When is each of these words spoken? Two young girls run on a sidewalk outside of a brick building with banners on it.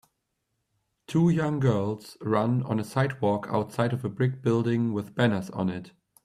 Two 1.05 1.29
young 1.29 1.59
girls 1.59 2.17
run 2.21 2.63
on 2.63 2.79
a 2.79 2.83
sidewalk 2.83 3.45
outside 3.51 3.93
of 3.93 4.03
a 4.03 4.09
brick 4.09 4.41
building 4.41 4.93
with 4.93 5.13
banners 5.13 5.51
on 5.51 5.69
it. 5.69 5.91